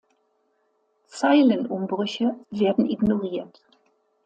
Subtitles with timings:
[1.09, 3.61] Zeilenumbrüche werden ignoriert.